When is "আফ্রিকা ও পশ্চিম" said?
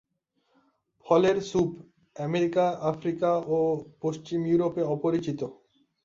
2.91-4.39